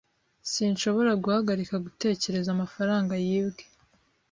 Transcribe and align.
Sinshobora 0.51 1.11
guhagarika 1.23 1.75
gutekereza 1.85 2.49
kumafaranga 2.53 3.13
yibwe. 3.25 3.63